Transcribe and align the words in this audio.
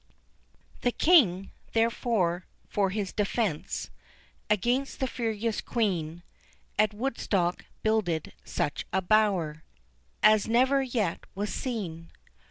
The 0.81 0.89
King, 0.91 1.51
therefore, 1.73 2.47
for 2.67 2.89
his 2.89 3.13
defence 3.13 3.91
Against 4.49 4.99
the 4.99 5.05
furious 5.05 5.61
Queen, 5.61 6.23
At 6.79 6.91
Woodstock 6.91 7.65
builded 7.83 8.33
such 8.43 8.83
a 8.91 9.03
bower, 9.03 9.63
As 10.23 10.47
never 10.47 10.81
yet 10.81 11.23
was 11.35 11.53
seen. 11.53 12.09